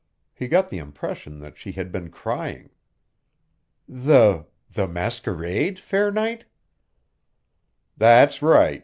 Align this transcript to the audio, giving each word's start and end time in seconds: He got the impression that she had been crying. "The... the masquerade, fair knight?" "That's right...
He 0.33 0.47
got 0.47 0.69
the 0.69 0.79
impression 0.79 1.37
that 1.41 1.59
she 1.59 1.73
had 1.73 1.91
been 1.91 2.09
crying. 2.09 2.71
"The... 3.87 4.47
the 4.73 4.87
masquerade, 4.87 5.77
fair 5.77 6.09
knight?" 6.09 6.45
"That's 7.95 8.41
right... 8.41 8.79